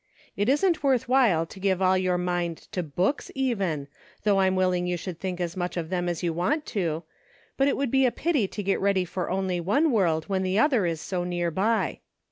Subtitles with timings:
[0.35, 3.87] It isn't worth while to give all your mind to books, even,
[4.23, 7.03] though I'm willing you should think as much of them as you want to;
[7.55, 10.57] but it would be a pity to get ready for only one world, when the
[10.57, 11.99] other is so near by.